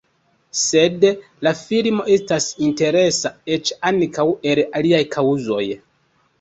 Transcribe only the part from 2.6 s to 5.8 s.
interesa eĉ ankaŭ el aliaj kaŭzoj.